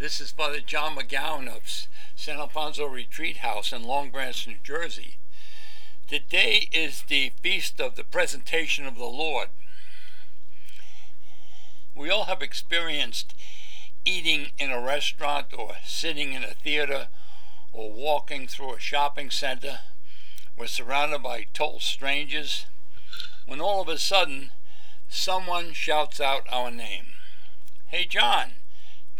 [0.00, 1.60] This is Father John McGowan of
[2.16, 5.18] San Alfonso Retreat House in Long Branch, New Jersey.
[6.08, 9.48] Today is the feast of the presentation of the Lord.
[11.94, 13.34] We all have experienced
[14.06, 17.08] eating in a restaurant or sitting in a theater
[17.70, 19.80] or walking through a shopping center.
[20.56, 22.64] We're surrounded by total strangers
[23.44, 24.50] when all of a sudden
[25.10, 27.08] someone shouts out our name.
[27.88, 28.52] Hey, John,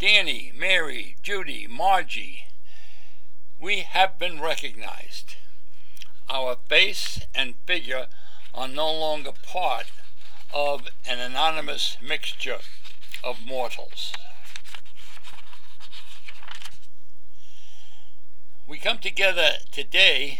[0.00, 2.44] Danny, Mary, Judy, Margie,
[3.58, 5.36] we have been recognized.
[6.26, 8.06] Our face and figure
[8.54, 9.88] are no longer part
[10.54, 12.60] of an anonymous mixture
[13.22, 14.14] of mortals.
[18.66, 20.38] We come together today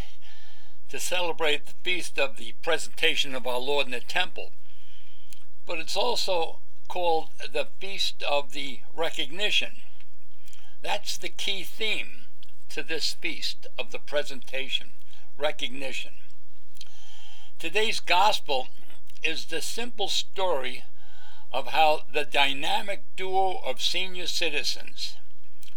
[0.88, 4.52] to celebrate the feast of the presentation of our Lord in the temple,
[5.66, 9.76] but it's also called the Feast of the Recognition.
[10.82, 12.26] That's the key theme
[12.70, 14.88] to this feast of the presentation,
[15.38, 16.14] recognition.
[17.60, 18.70] Today's gospel
[19.22, 20.82] is the simple story
[21.52, 25.14] of how the dynamic duo of senior citizens,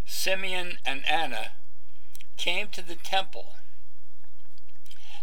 [0.08, 1.52] Simeon and Anna,
[2.38, 3.54] came to the temple,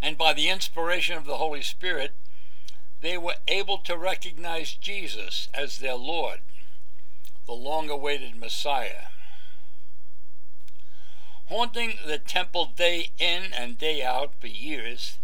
[0.00, 2.12] and by the inspiration of the Holy Spirit,
[3.00, 6.40] they were able to recognize Jesus as their Lord,
[7.46, 9.06] the long awaited Messiah.
[11.48, 15.18] Haunting the temple day in and day out for years,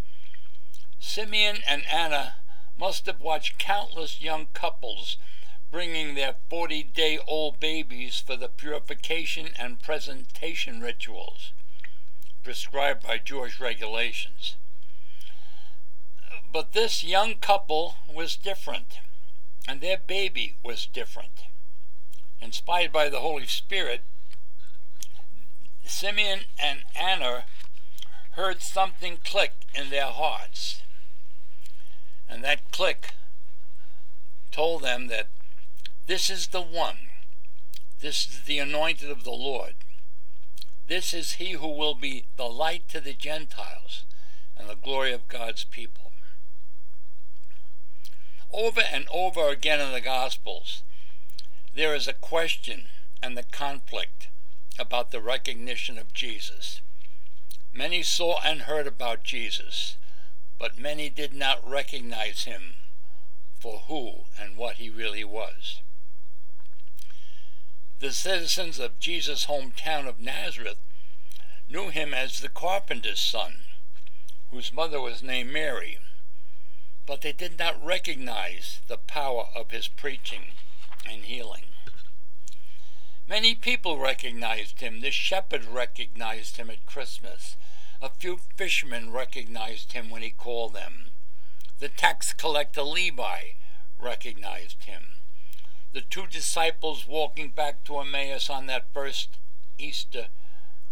[0.98, 2.36] Simeon and Anna
[2.78, 5.18] must have watched countless young couples
[5.70, 11.52] bringing their 40 day old babies for the purification and presentation rituals
[12.42, 14.56] prescribed by Jewish regulations.
[16.56, 19.00] But this young couple was different,
[19.68, 21.42] and their baby was different.
[22.40, 24.00] Inspired by the Holy Spirit,
[25.84, 27.44] Simeon and Anna
[28.36, 30.80] heard something click in their hearts.
[32.26, 33.12] And that click
[34.50, 35.28] told them that
[36.06, 37.10] this is the one,
[38.00, 39.74] this is the anointed of the Lord.
[40.86, 44.04] This is he who will be the light to the Gentiles
[44.56, 46.05] and the glory of God's people.
[48.56, 50.82] Over and over again in the Gospels,
[51.74, 52.88] there is a question
[53.22, 54.28] and the conflict
[54.78, 56.80] about the recognition of Jesus.
[57.70, 59.98] Many saw and heard about Jesus,
[60.58, 62.76] but many did not recognize him
[63.60, 65.82] for who and what he really was.
[67.98, 70.80] The citizens of Jesus' hometown of Nazareth
[71.68, 73.64] knew him as the carpenter's son,
[74.50, 75.98] whose mother was named Mary,
[77.06, 80.52] but they did not recognize the power of his preaching
[81.08, 81.64] and healing.
[83.28, 85.00] Many people recognized him.
[85.00, 87.56] The shepherd recognized him at Christmas.
[88.02, 91.10] A few fishermen recognized him when he called them.
[91.78, 93.52] The tax collector Levi
[93.98, 95.16] recognized him
[95.96, 99.38] the two disciples walking back to Emmaus on that first
[99.78, 100.26] Easter,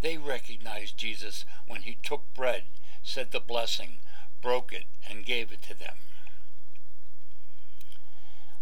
[0.00, 2.64] they recognized Jesus when he took bread,
[3.02, 3.98] said the blessing,
[4.44, 5.96] broke it, and gave it to them.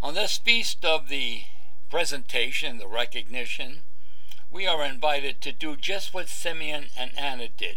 [0.00, 1.42] On this feast of the
[1.90, 3.82] presentation, the recognition,
[4.50, 7.76] we are invited to do just what Simeon and Anna did.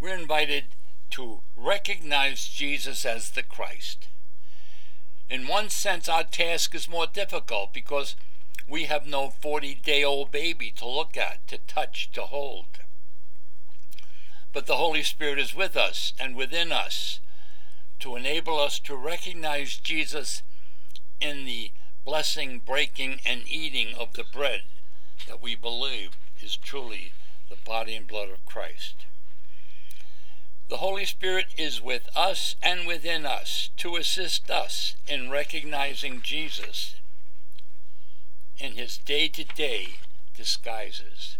[0.00, 0.64] We're invited
[1.10, 4.08] to recognize Jesus as the Christ
[5.28, 8.14] in one sense, our task is more difficult because
[8.68, 12.66] we have no 40 day old baby to look at, to touch, to hold.
[14.56, 17.20] But the Holy Spirit is with us and within us
[18.00, 20.42] to enable us to recognize Jesus
[21.20, 21.72] in the
[22.06, 24.62] blessing, breaking, and eating of the bread
[25.28, 27.12] that we believe is truly
[27.50, 29.04] the body and blood of Christ.
[30.70, 36.94] The Holy Spirit is with us and within us to assist us in recognizing Jesus
[38.58, 39.96] in his day to day
[40.34, 41.36] disguises.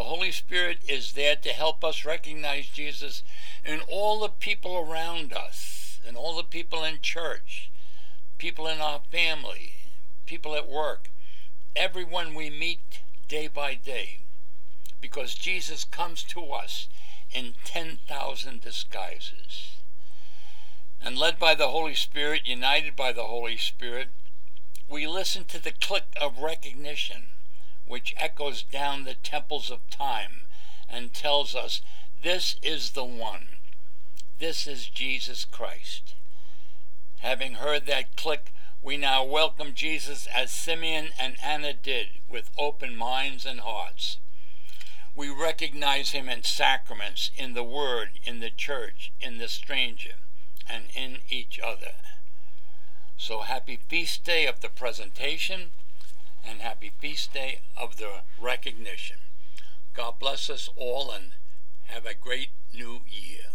[0.00, 3.22] The Holy Spirit is there to help us recognize Jesus
[3.66, 7.70] in all the people around us, and all the people in church,
[8.38, 9.74] people in our family,
[10.24, 11.10] people at work,
[11.76, 14.20] everyone we meet day by day,
[15.02, 16.88] because Jesus comes to us
[17.30, 19.76] in 10,000 disguises.
[20.98, 24.08] And led by the Holy Spirit, united by the Holy Spirit,
[24.88, 27.32] we listen to the click of recognition,
[27.90, 30.42] which echoes down the temples of time
[30.88, 31.82] and tells us
[32.22, 33.48] this is the one.
[34.38, 36.14] This is Jesus Christ.
[37.18, 42.96] Having heard that click, we now welcome Jesus as Simeon and Anna did with open
[42.96, 44.18] minds and hearts.
[45.16, 50.14] We recognize him in sacraments, in the Word, in the church, in the stranger,
[50.68, 51.94] and in each other.
[53.16, 55.72] So happy feast day of the presentation
[56.44, 59.18] and happy feast day of the recognition.
[59.94, 61.32] God bless us all and
[61.86, 63.50] have a great new year.